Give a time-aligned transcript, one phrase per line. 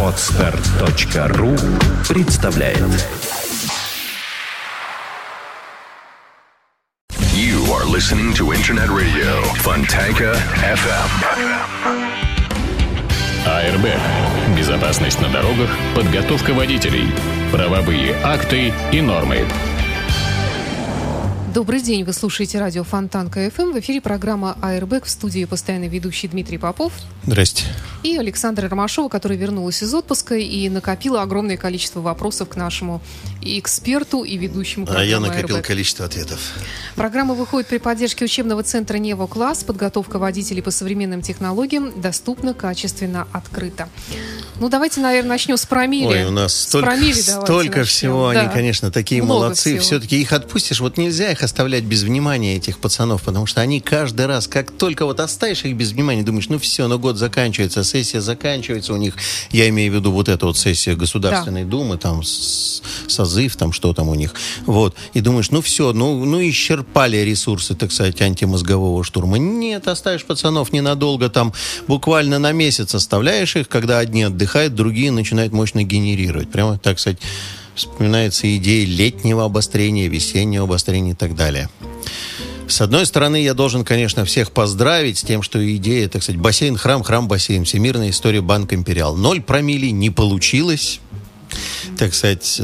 [0.00, 1.56] Отстар.ру
[2.08, 2.78] представляет
[7.34, 11.10] You are listening to Internet Radio Fontanka FM.
[13.44, 14.56] Airbag.
[14.56, 17.08] Безопасность на дорогах, подготовка водителей,
[17.50, 19.44] правовые акты и нормы.
[21.54, 23.70] Добрый день, вы слушаете радио Фонтанка FM.
[23.70, 27.66] В эфире программа «Airbag» в студии постоянный ведущий Дмитрий Попов Здрасте.
[28.02, 33.00] и Александра Ромашова, которая вернулась из отпуска и накопила огромное количество вопросов к нашему
[33.44, 35.66] и эксперту, и ведущему А я программы накопил «Аэрбэк».
[35.66, 36.40] количество ответов.
[36.96, 39.64] Программа выходит при поддержке учебного центра «Нево Класс».
[39.64, 43.88] Подготовка водителей по современным технологиям доступна, качественно, открыто.
[44.60, 46.06] Ну, давайте, наверное, начнем с промили.
[46.06, 47.84] Ой, у нас С столько, промили столько начнем.
[47.84, 48.32] всего.
[48.32, 48.40] Да.
[48.40, 49.70] Они, конечно, такие Много молодцы.
[49.72, 49.80] всего.
[49.82, 50.80] Все-таки их отпустишь.
[50.80, 55.04] Вот нельзя их оставлять без внимания, этих пацанов, потому что они каждый раз, как только
[55.04, 59.16] вот оставишь их без внимания, думаешь, ну все, ну год заканчивается, сессия заканчивается у них.
[59.50, 62.80] Я имею в виду вот эту вот сессия Государственной Думы, там с-
[63.34, 64.34] созыв, там что там у них.
[64.66, 64.94] Вот.
[65.14, 69.38] И думаешь, ну все, ну, ну исчерпали ресурсы, так сказать, антимозгового штурма.
[69.38, 71.52] Нет, оставишь пацанов ненадолго, там
[71.88, 76.50] буквально на месяц оставляешь их, когда одни отдыхают, другие начинают мощно генерировать.
[76.50, 77.18] Прямо, так сказать,
[77.74, 81.68] вспоминается идея летнего обострения, весеннего обострения и так далее.
[82.66, 87.02] С одной стороны, я должен, конечно, всех поздравить с тем, что идея, так сказать, бассейн-храм,
[87.02, 89.16] храм-бассейн, всемирная история Банк Империал.
[89.16, 91.00] Ноль промили не получилось.
[91.98, 92.60] Так сказать,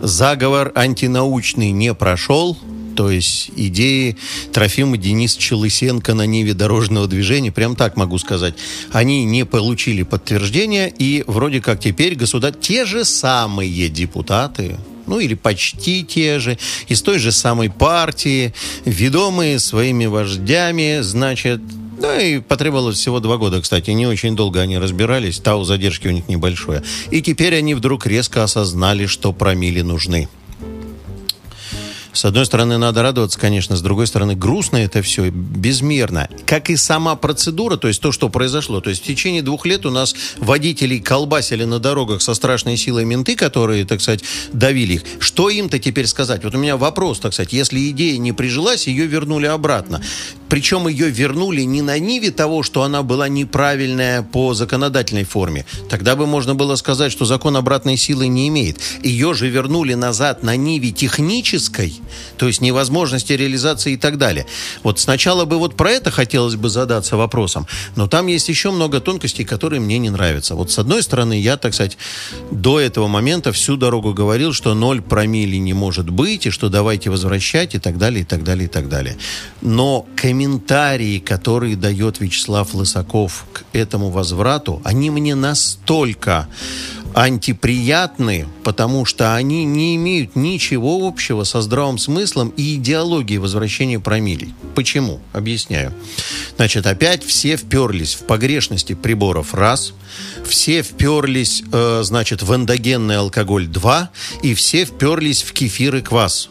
[0.00, 2.56] заговор антинаучный не прошел.
[2.96, 4.16] То есть идеи
[4.52, 8.54] Трофима Денисовича Лысенко на Ниве дорожного движения, прям так могу сказать,
[8.92, 12.52] они не получили подтверждения, и вроде как теперь государ...
[12.54, 16.56] те же самые депутаты, ну или почти те же,
[16.86, 21.60] из той же самой партии, ведомые своими вождями, значит,
[21.98, 23.90] ну и потребовалось всего два года, кстати.
[23.90, 26.82] Не очень долго они разбирались, тау задержки у них небольшое.
[27.10, 30.28] И теперь они вдруг резко осознали, что промили нужны.
[32.14, 36.28] С одной стороны, надо радоваться, конечно, с другой стороны, грустно это все, безмерно.
[36.46, 38.80] Как и сама процедура, то есть то, что произошло.
[38.80, 43.04] То есть в течение двух лет у нас водителей колбасили на дорогах со страшной силой
[43.04, 44.22] менты, которые, так сказать,
[44.52, 45.02] давили их.
[45.18, 46.44] Что им-то теперь сказать?
[46.44, 50.00] Вот у меня вопрос, так сказать, если идея не прижилась, ее вернули обратно.
[50.54, 55.66] Причем ее вернули не на ниве того, что она была неправильная по законодательной форме.
[55.88, 58.78] Тогда бы можно было сказать, что закон обратной силы не имеет.
[59.02, 62.00] Ее же вернули назад на ниве технической,
[62.36, 64.46] то есть невозможности реализации и так далее.
[64.84, 67.66] Вот сначала бы вот про это хотелось бы задаться вопросом,
[67.96, 70.54] но там есть еще много тонкостей, которые мне не нравятся.
[70.54, 71.98] Вот с одной стороны, я, так сказать,
[72.52, 77.10] до этого момента всю дорогу говорил, что ноль промили не может быть, и что давайте
[77.10, 79.16] возвращать, и так далее, и так далее, и так далее.
[79.60, 80.43] Но комментарии,
[81.20, 86.48] которые дает Вячеслав Лысаков к этому возврату, они мне настолько
[87.14, 94.52] антиприятны, потому что они не имеют ничего общего со здравым смыслом и идеологией возвращения промилей.
[94.74, 95.20] Почему?
[95.32, 95.94] Объясняю.
[96.56, 99.94] Значит, опять все вперлись в погрешности приборов раз,
[100.44, 104.10] все вперлись, э, значит, в эндогенный алкоголь 2,
[104.42, 106.50] и все вперлись в кефир и квас.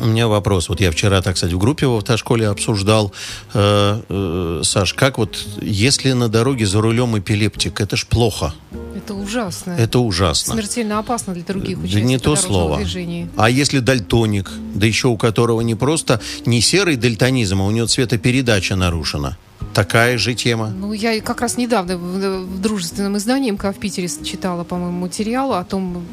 [0.00, 0.68] У меня вопрос.
[0.68, 3.12] Вот я вчера, так сказать, в группе в автошколе обсуждал.
[3.52, 8.54] Э, э, Саш, как вот, если на дороге за рулем эпилептик, это ж плохо.
[8.96, 9.72] Это ужасно.
[9.72, 10.54] Это ужасно.
[10.54, 12.76] Смертельно опасно для других Да участников не то слово.
[12.78, 13.28] движения.
[13.36, 17.86] А если дальтоник, да еще у которого не просто не серый дальтонизм, а у него
[17.86, 19.36] цветопередача нарушена.
[19.74, 20.70] Такая же тема.
[20.70, 25.52] Ну, я как раз недавно в, в дружественном издании МК в Питере читала, по-моему, материал
[25.52, 26.04] о том,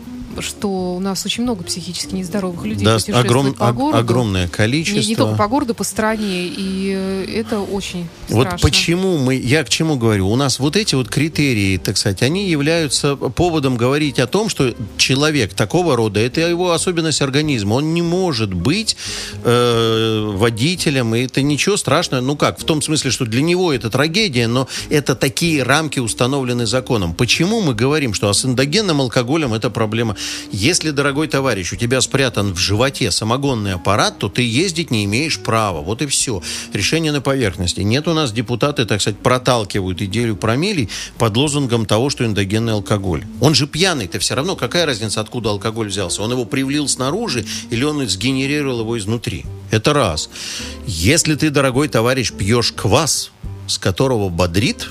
[0.42, 3.98] что у нас очень много психически нездоровых людей Да, огром- по городу.
[4.00, 5.00] огромное количество.
[5.02, 6.48] Не, не только по городу, по стране.
[6.48, 8.68] И э, это очень Вот страшно.
[8.68, 12.50] почему мы, я к чему говорю, у нас вот эти вот критерии, так сказать, они
[12.50, 18.02] являются поводом говорить о том, что человек такого рода, это его особенность организма, он не
[18.02, 18.96] может быть
[19.44, 23.90] э, водителем, и это ничего страшного, ну как, в том смысле, что для него это
[23.90, 27.14] трагедия, но это такие рамки установлены законом.
[27.14, 30.16] Почему мы говорим, что с эндогенным алкоголем это проблема?
[30.52, 35.40] Если, дорогой товарищ, у тебя спрятан в животе самогонный аппарат, то ты ездить не имеешь
[35.40, 35.82] права.
[35.82, 36.42] Вот и все.
[36.74, 37.82] Решение на поверхности.
[37.82, 43.24] Нет у нас депутаты, так сказать, проталкивают идею промилей под лозунгом того, что эндогенный алкоголь.
[43.42, 44.56] Он же пьяный-то все равно.
[44.56, 46.22] Какая разница, откуда алкоголь взялся?
[46.22, 49.46] Он его привлил снаружи или он сгенерировал его изнутри?
[49.72, 50.30] Это раз.
[50.86, 53.32] Если ты, дорогой товарищ, пьешь квас,
[53.68, 54.88] с которого бодрит,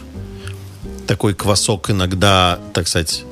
[1.06, 3.24] такой квасок иногда, так сказать,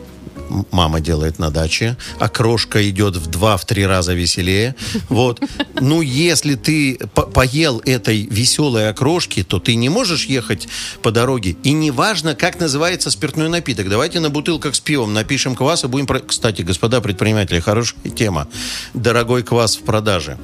[0.70, 1.96] мама делает на даче.
[2.18, 4.74] Окрошка идет в два-в три раза веселее.
[5.08, 5.40] Вот.
[5.80, 10.66] Ну, если ты по поел этой веселой окрошки, то ты не можешь ехать
[11.02, 11.56] по дороге.
[11.62, 13.88] И неважно, как называется спиртной напиток.
[13.88, 16.06] Давайте на бутылках с пивом напишем квас и будем...
[16.06, 16.20] Про...
[16.20, 18.48] Кстати, господа предприниматели, хорошая тема.
[18.94, 20.38] Дорогой квас в продаже.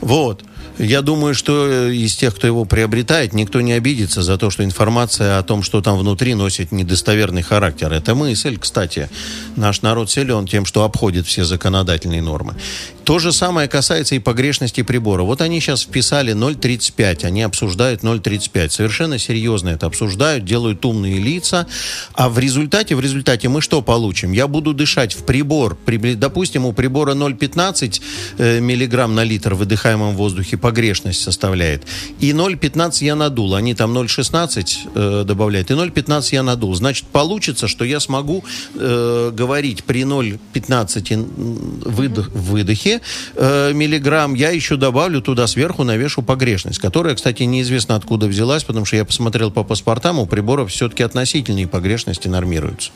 [0.00, 0.42] Вот.
[0.82, 4.64] Я думаю, что э, из тех, кто его приобретает, никто не обидится за то, что
[4.64, 7.92] информация о том, что там внутри, носит недостоверный характер.
[7.92, 9.10] Это мысль, кстати.
[9.56, 12.54] Наш народ силен тем, что обходит все законодательные нормы.
[13.10, 15.24] То же самое касается и погрешности прибора.
[15.24, 18.68] Вот они сейчас вписали 0,35, они обсуждают 0,35.
[18.68, 21.66] Совершенно серьезно это обсуждают, делают умные лица.
[22.12, 24.30] А в результате, в результате мы что получим?
[24.30, 25.76] Я буду дышать в прибор,
[26.14, 28.00] допустим, у прибора 0,15
[28.38, 31.82] э, миллиграмм на литр в выдыхаемом воздухе погрешность составляет.
[32.20, 33.56] И 0,15 я надул.
[33.56, 35.72] Они там 0,16 э, добавляют.
[35.72, 36.76] И 0,15 я надул.
[36.76, 38.44] Значит, получится, что я смогу
[38.76, 42.99] э, говорить при 0,15 выдох, выдохе
[43.34, 44.34] э, миллиграмм.
[44.34, 49.04] Я еще добавлю туда сверху, навешу погрешность, которая, кстати, неизвестно откуда взялась, потому что я
[49.04, 52.90] посмотрел по паспортам, у приборов все-таки относительные погрешности нормируются.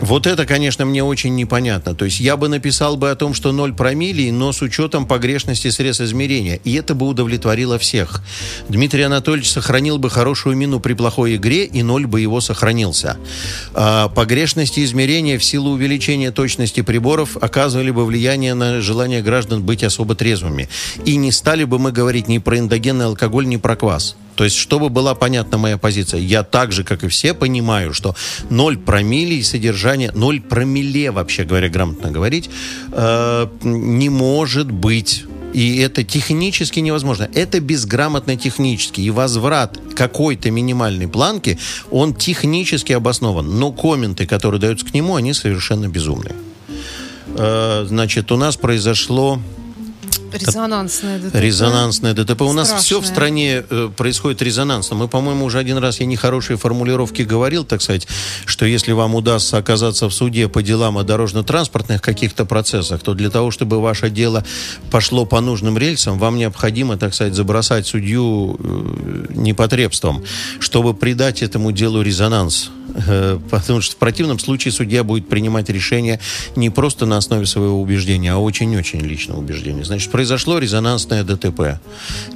[0.00, 1.94] Вот это, конечно, мне очень непонятно.
[1.94, 5.68] То есть я бы написал бы о том, что 0 промиллий, но с учетом погрешности
[5.70, 6.58] средств измерения.
[6.64, 8.22] И это бы удовлетворило всех.
[8.68, 13.18] Дмитрий Анатольевич сохранил бы хорошую мину при плохой игре, и 0 бы его сохранился.
[13.74, 19.84] А погрешности измерения в силу увеличения точности приборов оказывали бы влияние на желание граждан быть
[19.84, 20.68] особо трезвыми.
[21.04, 24.16] И не стали бы мы говорить ни про эндогенный алкоголь, ни про квас.
[24.40, 28.16] То есть, чтобы была понятна моя позиция, я так же, как и все, понимаю, что
[28.48, 29.38] 0 промилле
[29.90, 32.50] содержания, 0 промилле, вообще говоря, грамотно говорить,
[32.92, 37.28] э, не может быть и это технически невозможно.
[37.34, 39.00] Это безграмотно технически.
[39.00, 41.58] И возврат какой-то минимальной планки,
[41.90, 43.58] он технически обоснован.
[43.58, 46.36] Но комменты, которые даются к нему, они совершенно безумные.
[47.36, 49.40] Э, значит, у нас произошло
[50.32, 51.34] Резонансное ДТП.
[51.34, 52.24] Резонансное ДТП.
[52.24, 52.48] Страшное.
[52.48, 54.96] У нас все в стране э, происходит резонансно.
[54.96, 58.06] Мы, по-моему, уже один раз, я нехорошие формулировки говорил, так сказать,
[58.44, 63.30] что если вам удастся оказаться в суде по делам о дорожно-транспортных каких-то процессах, то для
[63.30, 64.44] того, чтобы ваше дело
[64.90, 70.24] пошло по нужным рельсам, вам необходимо, так сказать, забросать судью э, непотребством,
[70.58, 72.70] чтобы придать этому делу резонанс.
[72.94, 76.20] Э, потому что в противном случае судья будет принимать решение
[76.56, 79.84] не просто на основе своего убеждения, а очень-очень личного убеждения.
[79.84, 81.80] Значит, произошло резонансное ДТП,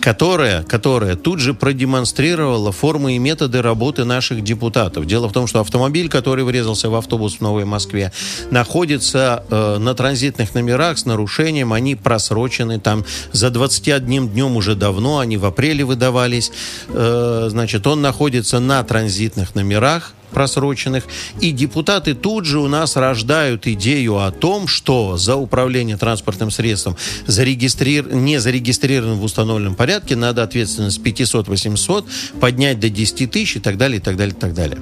[0.01, 5.05] которое, которое тут же продемонстрировало формы и методы работы наших депутатов.
[5.05, 8.11] Дело в том, что автомобиль, который врезался в автобус в Новой Москве,
[8.51, 15.19] находится э, на транзитных номерах с нарушением, они просрочены там за 21 днем уже давно,
[15.19, 16.53] они в апреле выдавались.
[16.89, 21.05] Э, значит, он находится на транзитных номерах, просроченных.
[21.41, 26.97] И депутаты тут же у нас рождают идею о том, что за управление транспортным средством
[27.27, 28.13] зарегистрир...
[28.13, 32.05] не зарегистрирован в установленном порядке, надо ответственность с 500-800
[32.41, 34.79] поднять до 10 тысяч и так далее, и так далее, и так далее.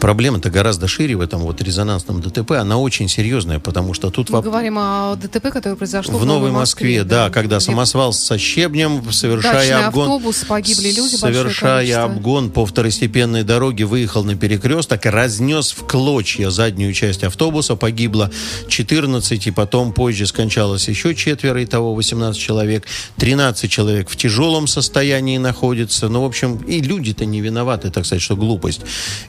[0.00, 2.52] Проблема-то гораздо шире в этом вот резонансном ДТП.
[2.52, 4.30] Она очень серьезная, потому что тут...
[4.30, 4.46] Мы воп...
[4.46, 7.00] говорим о ДТП, которое произошло в, в Новой Москве.
[7.00, 10.02] Москве да, да, когда самосвал со щебнем, совершая Дачный обгон...
[10.04, 16.94] автобус, погибли люди, Совершая обгон по второстепенной дороге, выехал на перекресток, разнес в клочья заднюю
[16.94, 18.30] часть автобуса, погибло
[18.68, 22.86] 14, и потом позже скончалось еще четверо, и того 18 человек.
[23.18, 26.08] 13 человек в тяжелом состоянии находятся.
[26.08, 28.80] Ну, в общем, и люди-то не виноваты, так сказать, что глупость.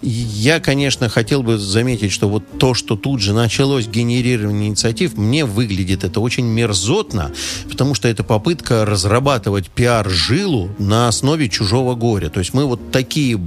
[0.02, 5.46] Я конечно, хотел бы заметить, что вот то, что тут же началось генерирование инициатив, мне
[5.46, 7.32] выглядит это очень мерзотно,
[7.70, 12.30] потому что это попытка разрабатывать пиар-жилу на основе чужого горя.
[12.30, 13.40] То есть мы вот такие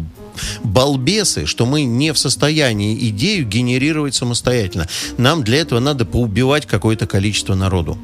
[0.62, 4.88] балбесы, что мы не в состоянии идею генерировать самостоятельно.
[5.16, 7.98] Нам для этого надо поубивать какое-то количество народу.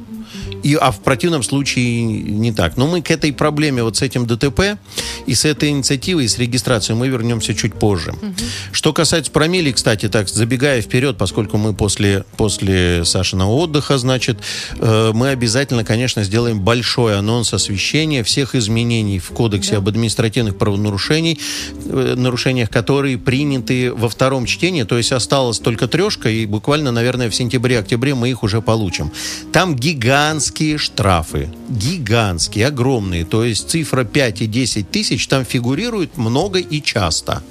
[0.63, 2.77] И, а в противном случае не так.
[2.77, 4.77] Но мы к этой проблеме, вот с этим ДТП
[5.25, 8.11] и с этой инициативой, и с регистрацией мы вернемся чуть позже.
[8.11, 8.33] Угу.
[8.71, 14.37] Что касается промили, кстати, так, забегая вперед, поскольку мы после, после Сашиного отдыха, значит,
[14.77, 19.77] э, мы обязательно, конечно, сделаем большой анонс освещения всех изменений в Кодексе да.
[19.77, 21.37] об административных правонарушениях,
[21.85, 27.29] э, нарушениях, которые приняты во втором чтении, то есть осталась только трешка, и буквально, наверное,
[27.29, 29.11] в сентябре-октябре мы их уже получим.
[29.51, 31.49] Там гигантский гигантские штрафы.
[31.69, 33.25] Гигантские, огромные.
[33.25, 37.41] То есть цифра 5 и 10 тысяч там фигурирует много и часто.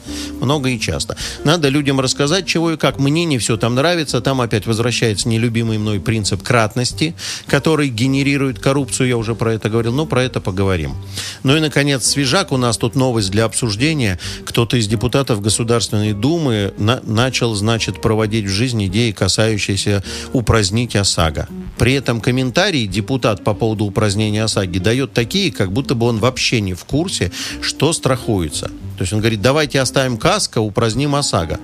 [0.40, 1.16] Много и часто.
[1.44, 2.98] Надо людям рассказать, чего и как.
[2.98, 4.20] Мне не все там нравится.
[4.20, 7.14] Там опять возвращается нелюбимый мной принцип кратности,
[7.46, 9.08] который генерирует коррупцию.
[9.08, 10.94] Я уже про это говорил, но про это поговорим.
[11.42, 12.52] Ну и, наконец, свежак.
[12.52, 14.18] У нас тут новость для обсуждения.
[14.44, 20.02] Кто-то из депутатов Государственной Думы на начал, значит, проводить в жизнь идеи, касающиеся
[20.32, 21.48] упразднить ОСАГО.
[21.78, 26.60] При этом комментарии депутат по поводу упразднения ОСАГИ дает такие, как будто бы он вообще
[26.60, 27.32] не в курсе,
[27.62, 28.66] что страхуется.
[28.98, 31.58] То есть он говорит, давайте оставим КАСКО, упраздним ОСАГО.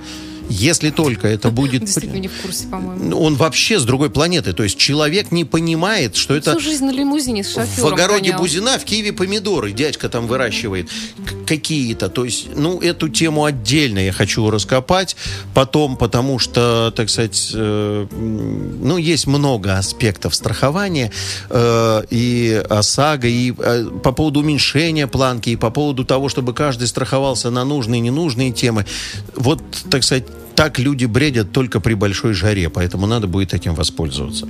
[0.49, 1.85] Если только это будет...
[1.85, 3.19] Действительно не в курсе, по-моему.
[3.19, 4.53] Он вообще с другой планеты.
[4.53, 6.53] То есть человек не понимает, что это...
[6.53, 8.41] Всю жизнь на лимузине с шофером В огороде гонял.
[8.41, 10.89] Бузина в Киеве помидоры дядька там выращивает
[11.47, 12.09] какие-то.
[12.09, 15.17] То есть, ну, эту тему отдельно я хочу раскопать.
[15.55, 21.13] Потом, потому что, так сказать, э, ну, есть много аспектов страхования
[21.51, 26.87] э, и ОСАГО, и э, по поводу уменьшения планки, и по поводу того, чтобы каждый
[26.87, 28.87] страховался на нужные и ненужные темы.
[29.35, 30.25] Вот, так сказать,
[30.57, 34.49] так люди бредят только при большой жаре, поэтому надо будет этим воспользоваться.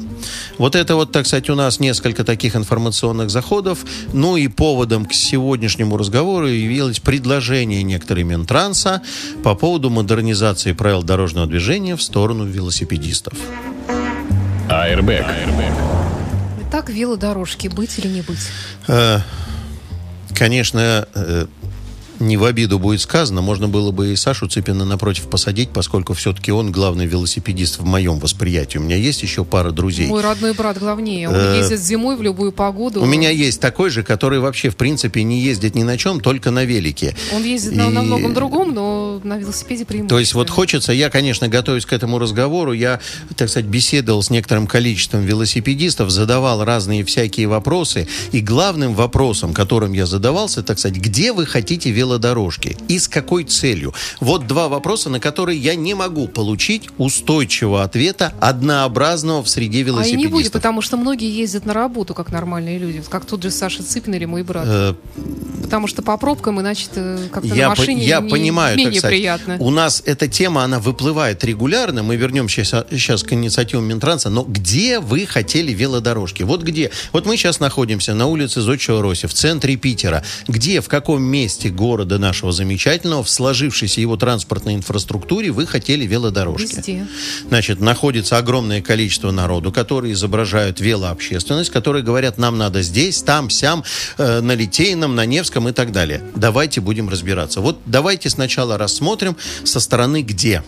[0.57, 3.85] Вот это вот, так сказать, у нас несколько таких информационных заходов.
[4.13, 9.03] Ну и поводом к сегодняшнему разговору явилось предложение некоторых Минтранса
[9.43, 13.35] по поводу модернизации правил дорожного движения в сторону велосипедистов.
[14.69, 15.27] Airbag.
[16.69, 18.39] Итак, велодорожки, быть или не быть?
[18.89, 19.21] Э,
[20.37, 21.47] Конечно, э,
[22.21, 26.53] не в обиду будет сказано, можно было бы и Сашу Цыпина напротив посадить, поскольку все-таки
[26.53, 28.79] он главный велосипедист в моем восприятии.
[28.79, 30.07] У меня есть еще пара друзей.
[30.07, 31.29] Мой родной брат главнее.
[31.29, 33.03] Он Э, ездит зимой в любую погоду.
[33.03, 36.51] У меня есть такой же, который вообще, в принципе, не ездит ни на чем, только
[36.51, 37.17] на велике.
[37.35, 40.09] Он ездит на, многом другом, но на велосипеде преимущественно.
[40.09, 43.01] То есть вот хочется, я, конечно, готовясь к этому разговору, я,
[43.37, 48.09] так сказать, беседовал с некоторым количеством велосипедистов, задавал разные всякие вопросы.
[48.33, 53.45] И главным вопросом, которым я задавался, так сказать, где вы хотите велодорожки и с какой
[53.45, 53.93] целью?
[54.21, 59.81] Вот два вопроса, на которые я не могу получить устойчивого ответа, однообразного в среде А
[59.81, 60.25] и велосипедистов.
[60.25, 63.03] не будет, потому что многие ездят на работу, как нормальные люди.
[63.09, 64.65] Как тот же Саша Цыпин или мой брат.
[64.67, 64.95] Э,
[65.63, 66.87] Потому что по пробкам иначе
[67.33, 69.57] как-то Я, на по- машине я не- понимаю, менее так приятно.
[69.59, 72.05] У нас эта тема, она выплывает регулярно.
[72.05, 74.31] Мы вернемся сейчас к инициативам Минтранса.
[74.31, 76.45] Но где вы хотели велодорожки?
[76.45, 76.93] Вот где?
[77.13, 80.23] Вот мы сейчас находимся на улице Зодчего Роси, в центре Питера.
[80.47, 86.77] Где, в каком месте города нашего замечательного, в сложившейся его транспортной инфраструктуре вы хотели велодорожки?
[86.77, 87.07] Везде.
[87.49, 93.83] Значит, находится огромное количество народу, которые изображают велообщественность, которые говорят, нам надо здесь, там, сям,
[94.19, 96.23] э, на Литейном, на Невском и так далее.
[96.35, 97.63] Давайте будем разбираться.
[97.63, 99.35] Вот давайте сначала рассмотрим
[99.65, 100.63] со стороны где.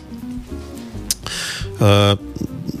[1.79, 2.17] Э,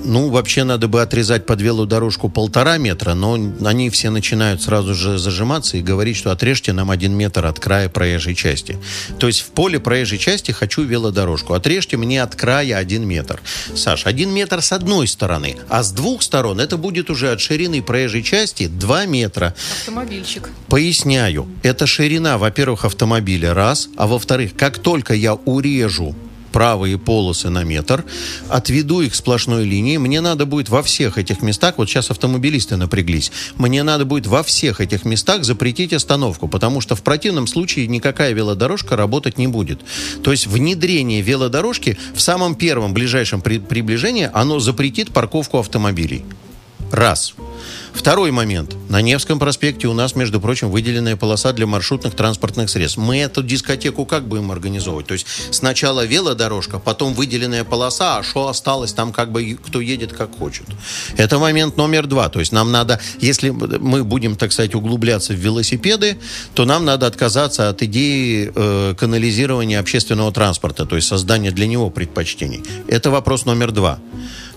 [0.03, 3.33] ну, вообще надо бы отрезать под велодорожку полтора метра, но
[3.65, 7.89] они все начинают сразу же зажиматься и говорить, что отрежьте нам один метр от края
[7.89, 8.77] проезжей части.
[9.19, 11.53] То есть в поле проезжей части хочу велодорожку.
[11.53, 13.41] Отрежьте мне от края один метр.
[13.75, 17.81] Саш, один метр с одной стороны, а с двух сторон это будет уже от ширины
[17.81, 19.55] проезжей части 2 метра.
[19.79, 20.49] Автомобильчик.
[20.67, 26.15] Поясняю, это ширина, во-первых, автомобиля, раз, а во-вторых, как только я урежу
[26.51, 28.05] правые полосы на метр,
[28.49, 33.31] отведу их сплошной линией, мне надо будет во всех этих местах, вот сейчас автомобилисты напряглись,
[33.55, 38.33] мне надо будет во всех этих местах запретить остановку, потому что в противном случае никакая
[38.33, 39.81] велодорожка работать не будет.
[40.23, 46.25] То есть внедрение велодорожки в самом первом ближайшем при- приближении, оно запретит парковку автомобилей.
[46.91, 47.33] Раз.
[47.93, 48.75] Второй момент.
[48.89, 52.97] На Невском проспекте у нас, между прочим, выделенная полоса для маршрутных транспортных средств.
[52.97, 55.07] Мы эту дискотеку как будем организовывать?
[55.07, 60.13] То есть сначала велодорожка, потом выделенная полоса, а что осталось там как бы кто едет
[60.13, 60.65] как хочет.
[61.17, 62.29] Это момент номер два.
[62.29, 66.17] То есть нам надо, если мы будем, так сказать, углубляться в велосипеды,
[66.53, 71.89] то нам надо отказаться от идеи э, канализирования общественного транспорта, то есть создания для него
[71.89, 72.63] предпочтений.
[72.87, 73.99] Это вопрос номер два.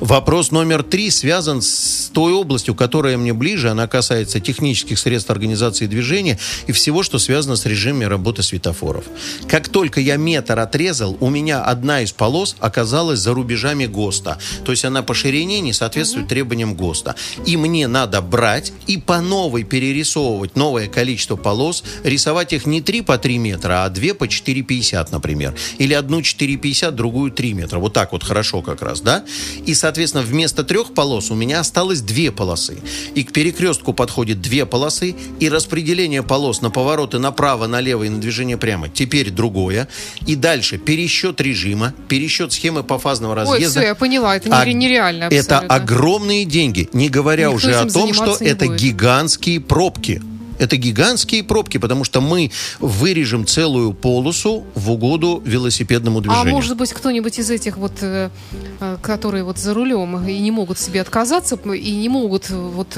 [0.01, 3.71] Вопрос номер три связан с той областью, которая мне ближе.
[3.71, 9.05] Она касается технических средств организации движения и всего, что связано с режимами работы светофоров.
[9.49, 14.39] Как только я метр отрезал, у меня одна из полос оказалась за рубежами ГОСТа.
[14.65, 17.15] То есть она по ширине не соответствует требованиям ГОСТа.
[17.47, 23.03] И мне надо брать и по новой перерисовывать новое количество полос, рисовать их не 3
[23.03, 25.55] по 3 метра, а 2 по 4,50, например.
[25.79, 27.79] Или одну 4,50, другую 3 метра.
[27.79, 29.25] Вот так вот хорошо как раз, да?
[29.67, 32.79] И, соответственно, вместо трех полос у меня осталось две полосы.
[33.15, 38.19] И к перекрестку подходит две полосы, и распределение полос на повороты направо, налево и на
[38.21, 39.89] движение прямо теперь другое.
[40.27, 43.81] И дальше пересчет режима, пересчет схемы пофазного Ой, разъезда.
[43.81, 45.75] все, я поняла, это А- нере- нереально Это абсолютно.
[45.77, 48.81] огромные деньги, не говоря Никто уже о том, что это будет.
[48.81, 50.23] гигантские пробки.
[50.63, 56.55] Это гигантские пробки, потому что мы вырежем целую полосу в угоду велосипедному А движению.
[56.55, 58.31] может быть, кто-нибудь из этих вот, э,
[58.79, 62.97] э, которые вот за рулем и не могут себе отказаться, и не могут э, вот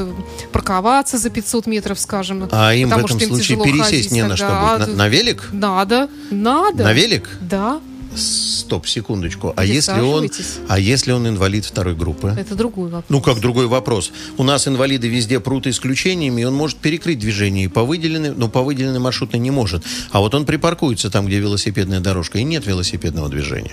[0.53, 2.49] парковаться за 500 метров, скажем.
[2.53, 4.89] А им в этом случае пересесть ходить не на что будет.
[4.89, 5.49] А, На, на велик?
[5.53, 6.85] Надо, надо.
[6.85, 7.31] На велик?
[7.41, 7.81] Да,
[8.17, 9.53] Стоп, секундочку.
[9.57, 10.31] А если он,
[10.69, 12.35] а если он инвалид второй группы?
[12.39, 13.05] это другой вопрос.
[13.09, 14.13] Ну, как другой вопрос.
[14.37, 18.49] У нас инвалиды везде прут исключениями, и он может перекрыть движение и по выделенной, но
[18.49, 19.85] по выделенной маршрутной не может.
[20.11, 23.73] А вот он припаркуется там, где велосипедная дорожка, и нет велосипедного движения.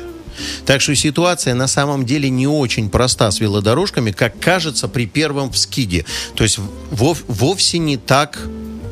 [0.66, 5.52] Так что ситуация на самом деле не очень проста с велодорожками, как кажется при первом
[5.52, 6.06] вскиде.
[6.36, 8.40] То есть вов- вовсе не так,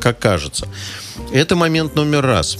[0.00, 0.68] как кажется.
[1.32, 2.58] Это момент номер раз.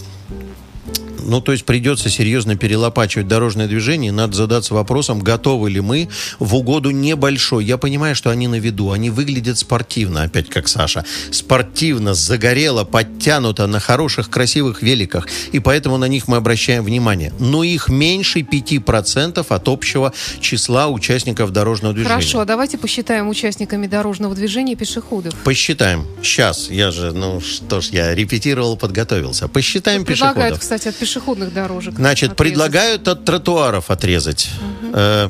[1.30, 4.10] Ну, то есть придется серьезно перелопачивать дорожное движение.
[4.10, 6.08] Надо задаться вопросом, готовы ли мы
[6.40, 7.64] в угоду небольшой.
[7.64, 11.04] Я понимаю, что они на виду, они выглядят спортивно, опять как Саша.
[11.30, 15.28] Спортивно, загорело, подтянуто, на хороших, красивых великах.
[15.52, 17.32] И поэтому на них мы обращаем внимание.
[17.38, 22.12] Но их меньше 5% от общего числа участников дорожного движения.
[22.12, 25.32] Хорошо, а давайте посчитаем участниками дорожного движения пешеходов.
[25.44, 26.08] Посчитаем.
[26.24, 29.46] Сейчас, я же, ну что ж, я репетировал, подготовился.
[29.46, 30.60] Посчитаем Предлагают, пешеходов.
[30.60, 31.94] кстати, от пешеходных дорожек.
[31.94, 32.36] Значит, отрезать.
[32.36, 34.50] предлагают от тротуаров отрезать.
[34.92, 35.28] Э,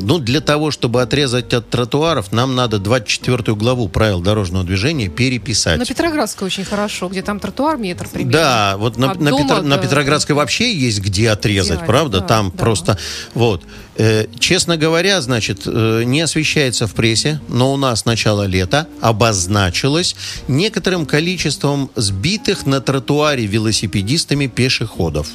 [0.00, 5.78] ну, для того, чтобы отрезать от тротуаров, нам надо 24 главу правил дорожного движения переписать.
[5.78, 8.32] На Петроградской очень хорошо, где там тротуар метр примерно.
[8.32, 11.86] Да, вот на, От на дома Петро- на до- Петроградской вообще есть где отрезать, Идеально,
[11.86, 12.20] правда?
[12.20, 12.56] да, Там да.
[12.58, 12.98] просто
[13.34, 13.62] вот.
[13.96, 18.86] Э, честно говоря, значит, э, не освещается в прессе, но у нас с начала лета
[19.00, 20.14] обозначилось
[20.46, 25.28] некоторым количеством сбитых на тротуаре велосипедистами пешеходов.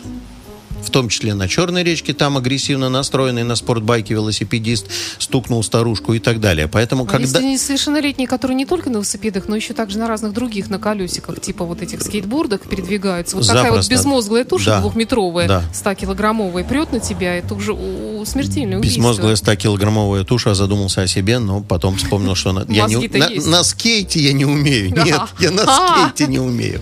[0.83, 4.87] В том числе на Черной речке, там агрессивно настроенный на спортбайке велосипедист
[5.17, 6.67] стукнул старушку и так далее.
[6.67, 7.39] Поэтому, А когда...
[7.39, 11.39] Если несовершеннолетние, которые не только на велосипедах, но еще также на разных других, на колесиках,
[11.41, 13.35] типа вот этих скейтбордах передвигаются.
[13.37, 13.91] Вот такая вот Запросто.
[13.93, 14.79] безмозглая туша Да.
[14.81, 15.63] двухметровая, Да.
[15.73, 18.99] 100-килограммовая, прет на тебя, это уже у- смертельное убийство.
[18.99, 24.19] Безмозглая 100-килограммовая туша, задумался о себе, но потом вспомнил, что на, я не, на, скейте
[24.19, 24.91] я не умею.
[25.05, 26.11] Нет, я на А.
[26.15, 26.81] скейте не умею.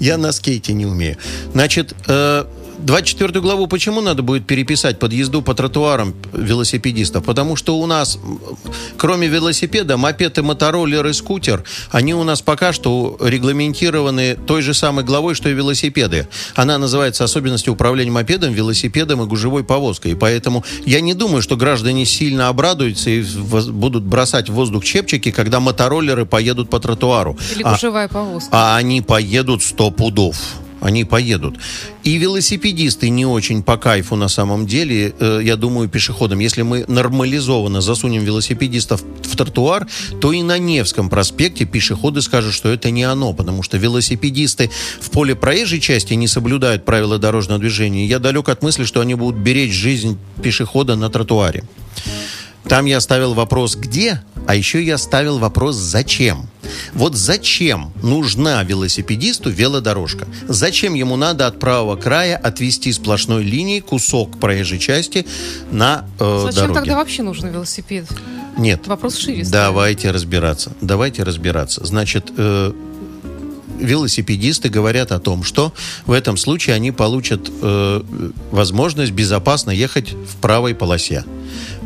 [0.00, 1.16] Я на скейте не умею.
[1.52, 2.44] Значит, э,
[2.82, 7.24] 24 главу почему надо будет переписать под езду по тротуарам велосипедистов?
[7.24, 8.18] Потому что у нас,
[8.96, 14.74] кроме велосипеда, мопед и мотороллер и скутер, они у нас пока что регламентированы той же
[14.74, 16.28] самой главой, что и велосипеды.
[16.54, 20.12] Она называется «Особенности управления мопедом, велосипедом и гужевой повозкой».
[20.12, 25.30] И поэтому я не думаю, что граждане сильно обрадуются и будут бросать в воздух чепчики,
[25.30, 27.38] когда мотороллеры поедут по тротуару.
[27.54, 28.48] Или А- гужевая повозка.
[28.50, 30.36] а они поедут сто пудов.
[30.82, 31.58] Они поедут.
[32.02, 36.40] И велосипедисты не очень по кайфу на самом деле, э, я думаю, пешеходам.
[36.40, 39.86] Если мы нормализованно засунем велосипедистов в тротуар,
[40.20, 45.10] то и на Невском проспекте пешеходы скажут, что это не оно, потому что велосипедисты в
[45.10, 48.04] поле проезжей части не соблюдают правила дорожного движения.
[48.04, 51.62] Я далек от мысли, что они будут беречь жизнь пешехода на тротуаре.
[52.68, 56.48] Там я ставил вопрос «где?», а еще я ставил вопрос «зачем?».
[56.94, 60.26] Вот зачем нужна велосипедисту велодорожка?
[60.48, 65.26] Зачем ему надо от правого края отвести сплошной линией кусок проезжей части
[65.70, 66.80] на э, Зачем дороге?
[66.80, 68.06] тогда вообще нужен велосипед?
[68.56, 68.86] Нет.
[68.86, 69.44] Вопрос шире.
[69.44, 70.72] Давайте разбираться.
[70.80, 71.84] Давайте разбираться.
[71.84, 72.72] Значит, э,
[73.78, 75.72] велосипедисты говорят о том, что
[76.06, 78.02] в этом случае они получат э,
[78.50, 81.24] возможность безопасно ехать в правой полосе.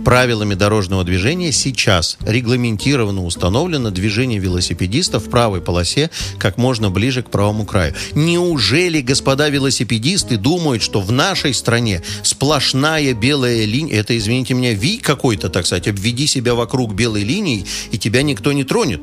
[0.06, 7.30] Правилами дорожного движения сейчас регламентировано, установлено движение велосипедистов в правой полосе как можно ближе к
[7.30, 7.92] правому краю.
[8.14, 14.98] Неужели, господа велосипедисты, думают, что в нашей стране сплошная белая линия, это, извините меня, ви
[14.98, 19.00] какой-то, так сказать, обведи себя вокруг белой линии, и тебя никто не тронет?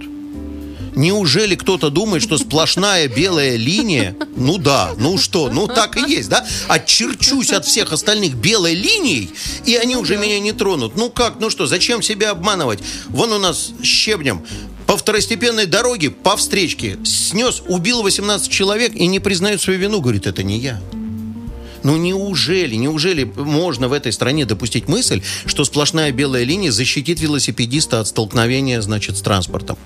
[0.96, 6.30] Неужели кто-то думает, что сплошная белая линия, ну да, ну что, ну так и есть,
[6.30, 6.46] да?
[6.68, 9.32] Отчерчусь от всех остальных белой линией,
[9.66, 10.96] и они уже меня не тронут.
[10.96, 12.80] Ну как, ну что, зачем себя обманывать?
[13.10, 14.44] Вон у нас щебнем
[14.86, 20.28] по второстепенной дороге, по встречке, снес, убил 18 человек и не признает свою вину, говорит,
[20.28, 20.80] это не я.
[21.84, 28.00] Ну неужели, неужели можно в этой стране допустить мысль, что сплошная белая линия защитит велосипедиста
[28.00, 29.78] от столкновения, значит, с транспортом?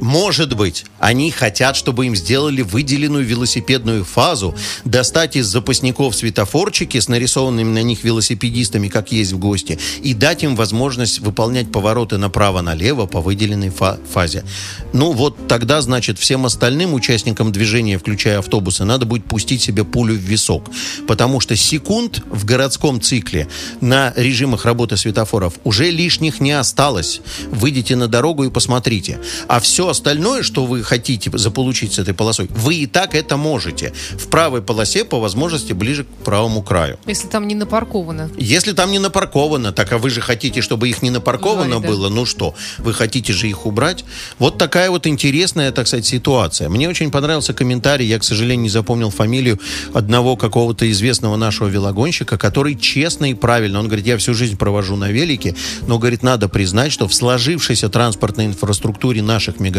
[0.00, 4.54] Может быть, они хотят, чтобы им сделали выделенную велосипедную фазу,
[4.84, 10.42] достать из запасников светофорчики с нарисованными на них велосипедистами, как есть в гости, и дать
[10.42, 14.44] им возможность выполнять повороты направо-налево по выделенной фа- фазе.
[14.92, 20.14] Ну вот тогда, значит, всем остальным участникам движения, включая автобусы, надо будет пустить себе пулю
[20.14, 20.70] в висок.
[21.06, 23.48] Потому что секунд в городском цикле
[23.80, 27.20] на режимах работы светофоров уже лишних не осталось.
[27.50, 29.18] Выйдите на дорогу и посмотрите.
[29.48, 33.92] А все остальное, что вы хотите заполучить с этой полосой, вы и так это можете.
[34.18, 36.98] В правой полосе, по возможности, ближе к правому краю.
[37.06, 38.30] Если там не напарковано.
[38.36, 41.86] Если там не напарковано, так а вы же хотите, чтобы их не напарковано да.
[41.86, 44.04] было, ну что, вы хотите же их убрать?
[44.38, 46.68] Вот такая вот интересная, так сказать, ситуация.
[46.68, 49.60] Мне очень понравился комментарий, я, к сожалению, не запомнил фамилию
[49.92, 54.96] одного какого-то известного нашего велогонщика, который честно и правильно, он говорит, я всю жизнь провожу
[54.96, 55.54] на велике,
[55.86, 59.75] но, говорит, надо признать, что в сложившейся транспортной инфраструктуре наших мегаполисов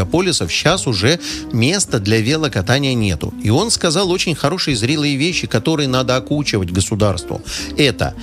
[0.52, 1.20] сейчас уже
[1.52, 3.34] места для велокатания нету.
[3.44, 7.42] И он сказал очень хорошие зрелые вещи, которые надо окучивать государству.
[7.78, 8.14] Это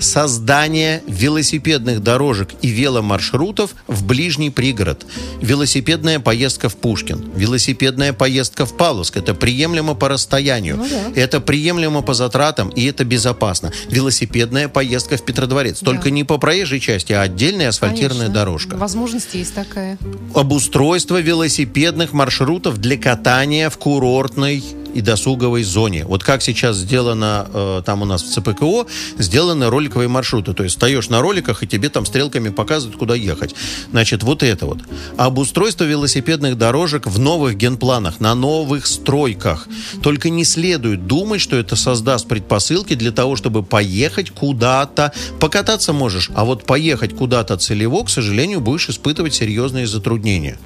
[0.00, 5.06] создание велосипедных дорожек и веломаршрутов в ближний пригород.
[5.40, 9.16] Велосипедная поездка в Пушкин, велосипедная поездка в Павловск.
[9.16, 11.20] Это приемлемо по расстоянию, Ну да.
[11.20, 13.72] это приемлемо по затратам и это безопасно.
[13.90, 15.80] Велосипедная поездка в Петродворец.
[15.80, 16.10] Только Да.
[16.10, 18.34] не по проезжей части, а отдельная асфальтированная Конечно.
[18.34, 19.98] дорожка Возможность есть такая.
[20.34, 24.62] обустройство велосипедных маршрутов для катания в курортной
[24.98, 26.04] и досуговой зоне.
[26.04, 28.86] Вот как сейчас сделано э, там у нас в ЦПКО,
[29.18, 30.54] сделаны роликовые маршруты.
[30.54, 33.54] То есть встаешь на роликах, и тебе там стрелками показывают, куда ехать.
[33.92, 34.78] Значит, вот это вот.
[35.16, 39.68] Обустройство велосипедных дорожек в новых генпланах, на новых стройках.
[40.02, 45.12] Только не следует думать, что это создаст предпосылки для того, чтобы поехать куда-то.
[45.38, 50.58] Покататься можешь, а вот поехать куда-то целево, к сожалению, будешь испытывать серьезные затруднения.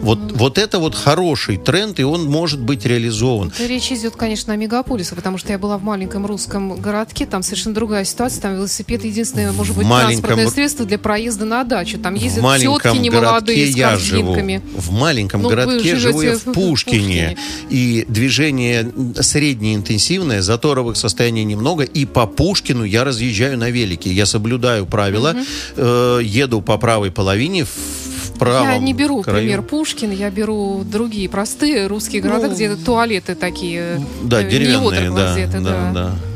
[0.00, 3.52] Вот, вот это вот хороший тренд, и он может быть реализован.
[3.58, 7.42] Это речь идет, конечно, о мегаполисах, потому что я была в маленьком русском городке, там
[7.42, 11.98] совершенно другая ситуация, там велосипед единственное, может быть, маленьком транспортное средство для проезда на дачу.
[11.98, 14.34] Там В ездят маленьком тетки немолодые с живу.
[14.76, 17.36] В маленьком Ну, городке живу я в в Пушкине.
[17.36, 17.38] Пушкине.
[17.68, 21.84] И движение среднеинтенсивное, заторовых состояний немного.
[21.84, 24.10] И по Пушкину я разъезжаю на велике.
[24.10, 25.36] Я соблюдаю правила,
[25.76, 28.05] э, еду по правой половине, в, в
[28.38, 29.38] правом Я не беру краю.
[29.38, 34.00] пример Пушкин, я беру другие простые русские города, Ну, где туалеты такие.
[34.22, 36.10] Да, э, деревянные, да, водороклозеты, да, да.
[36.10, 36.35] в-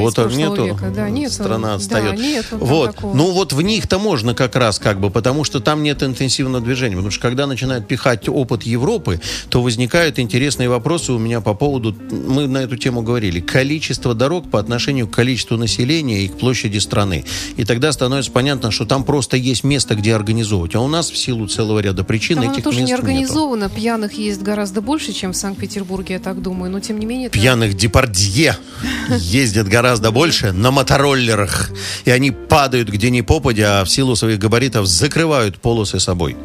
[0.00, 0.92] Вот из нету, века.
[0.94, 1.32] Да, нету.
[1.32, 2.18] страна Да, отстает.
[2.18, 3.14] нету там вот, такого.
[3.14, 6.96] ну вот в них-то можно как раз как бы, потому что там нет интенсивного движения.
[6.96, 11.94] Потому что когда начинают пихать опыт Европы, то возникают интересные вопросы у меня по поводу,
[12.10, 16.78] мы на эту тему говорили, количество дорог по отношению к количеству населения и к площади
[16.78, 17.24] страны.
[17.56, 20.74] И тогда становится понятно, что там просто есть место, где организовывать.
[20.74, 23.02] А у нас в силу целого ряда причин Там этих тоже мест не нету.
[23.02, 23.68] организовано.
[23.68, 26.70] Пьяных есть гораздо больше, чем в Санкт-Петербурге, я так думаю.
[26.70, 27.26] Но тем не менее...
[27.28, 28.56] это- Пьяных депардье
[29.18, 31.70] ездят гораздо больше на мотороллерах.
[32.04, 36.36] И они падают где ни попадя, а в силу своих габаритов закрывают полосы собой.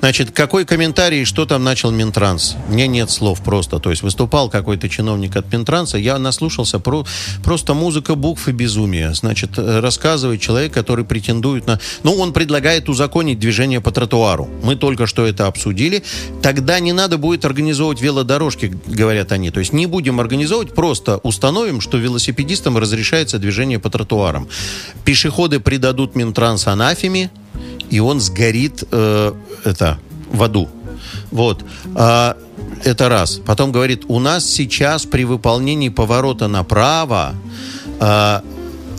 [0.00, 2.56] Значит, какой комментарий, что там начал Минтранс?
[2.68, 3.78] Мне нет слов просто.
[3.78, 7.06] То есть выступал какой-то чиновник от Минтранса, я наслушался про
[7.42, 9.14] просто музыка букв и безумие.
[9.14, 11.80] Значит, э, рассказывает человек, который претендует на...
[12.02, 14.48] Ну, он предлагает узаконить движение по тротуару.
[14.62, 16.02] Мы только что это обсудили.
[16.42, 19.50] Тогда не надо будет организовывать велодорожки, говорят они.
[19.50, 21.96] То есть не будем организовывать, просто установим, что
[22.66, 24.48] велосипедистам разрешается движение по тротуарам.
[25.04, 27.30] Пешеходы придадут Минтранс анафеме,
[27.90, 29.32] и он сгорит э,
[29.64, 29.98] это,
[30.32, 30.68] в аду.
[31.30, 31.64] Вот.
[31.94, 32.36] А,
[32.84, 33.40] это раз.
[33.46, 37.34] Потом говорит, у нас сейчас при выполнении поворота направо
[38.00, 38.42] а,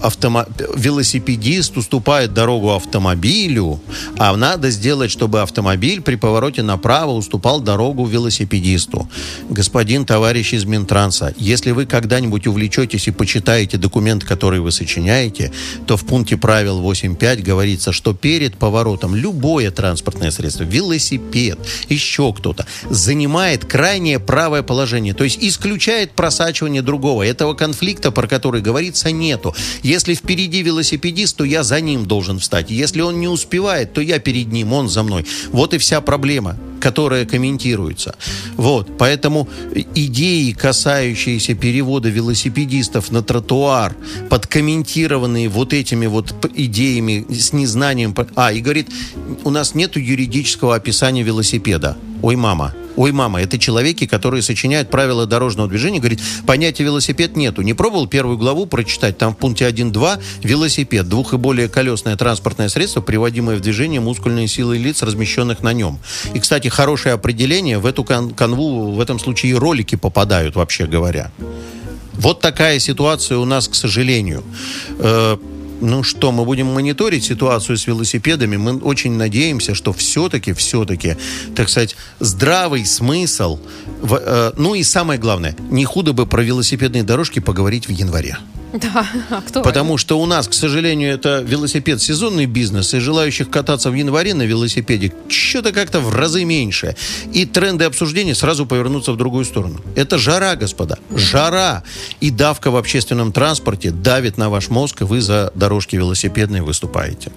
[0.02, 3.80] автомо- велосипедист уступает дорогу автомобилю,
[4.18, 9.10] а надо сделать, чтобы автомобиль при повороте направо уступал дорогу велосипедисту.
[9.50, 15.52] Господин товарищ из Минтранса, если вы когда-нибудь увлечетесь и почитаете документ, который вы сочиняете,
[15.86, 22.66] то в пункте правил 8.5 говорится, что перед поворотом любое транспортное средство, велосипед, еще кто-то,
[22.90, 27.24] занимает крайнее правое положение, то есть исключает просачивание другого.
[27.24, 29.56] Этого конфликта, про который говорится, нету.
[29.88, 32.70] Если впереди велосипедист, то я за ним должен встать.
[32.70, 35.26] Если он не успевает, то я перед ним, он за мной.
[35.54, 38.16] Вот и вся проблема, которая комментируется.
[38.56, 39.48] Вот, поэтому
[39.96, 43.96] идеи, касающиеся перевода велосипедистов на тротуар,
[44.30, 48.16] подкомментированные вот этими вот идеями с незнанием...
[48.36, 48.90] А, и говорит,
[49.44, 51.98] у нас нет юридического описания велосипеда.
[52.22, 57.62] ой, мама, ой, мама, это человеки, которые сочиняют правила дорожного движения, говорит, понятия велосипед нету.
[57.62, 62.70] Не пробовал первую главу прочитать, там в пункте 1.2 велосипед, двух и более колесное транспортное
[62.70, 66.00] средство, приводимое в движение мускульной силой лиц, размещенных на нем.
[66.34, 71.32] И, кстати, хорошее определение, в эту кан- канву в этом случае ролики попадают, вообще говоря.
[72.14, 74.44] Вот такая ситуация у нас, к сожалению.
[75.00, 75.38] Э,
[75.82, 78.58] ну что, мы будем мониторить ситуацию с велосипедами.
[78.58, 81.16] Мы очень надеемся, что все-таки, все-таки,
[81.56, 83.60] так сказать, здравый смысл.
[84.02, 88.38] в- э, ну и самое главное, не худо бы про велосипедные дорожки поговорить в январе.
[88.74, 89.64] Да, актуально.
[89.64, 94.34] Потому что у нас, к сожалению, это велосипед сезонный бизнес, и желающих кататься в январе
[94.34, 96.96] на велосипеде что-то как-то в разы меньше.
[97.34, 99.80] И тренды обсуждения сразу повернутся в другую сторону.
[99.96, 100.98] Это жара, господа.
[101.16, 101.84] Жара.
[102.20, 107.32] И давка в общественном транспорте давит на ваш мозг, и вы за дорожки велосипедные выступаете.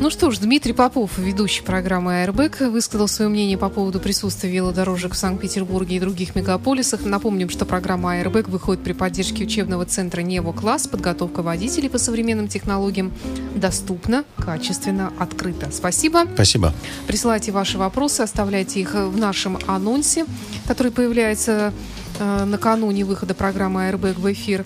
[0.00, 5.14] Ну что ж, Дмитрий Попов, ведущий программы «Аэрбэк», высказал свое мнение по поводу присутствия велодорожек
[5.14, 7.04] в Санкт-Петербурге и других мегаполисах.
[7.04, 10.86] Напомним, что программа «Аэрбэк» выходит при поддержке учебного центра «Нево Класс».
[10.86, 13.12] Подготовка водителей по современным технологиям
[13.56, 15.68] доступна, качественно, открыто.
[15.72, 16.26] Спасибо.
[16.32, 16.72] Спасибо.
[17.08, 20.26] Присылайте ваши вопросы, оставляйте их в нашем анонсе,
[20.68, 21.72] который появляется
[22.20, 24.64] э, накануне выхода программы «Аэрбэк» в эфир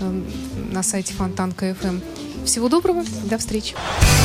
[0.00, 0.22] э,
[0.72, 1.98] на сайте Фонтанка ФМ.
[2.44, 3.74] Всего доброго, до встречи.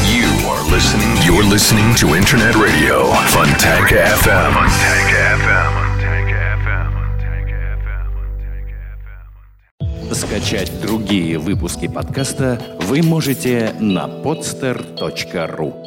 [0.06, 1.18] You are listening.
[1.26, 3.12] You're listening to Internet Radio.
[3.30, 4.56] Funtanka FM.
[10.12, 15.85] Скачать другие выпуски подкаста вы можете на podster.ru